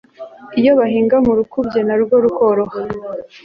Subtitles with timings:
[0.59, 2.79] iyo bahinga mu rukubye ,narwo rukoroha